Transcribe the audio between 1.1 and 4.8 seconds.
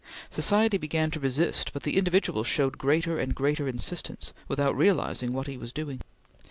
to resist, but the individual showed greater and greater insistence, without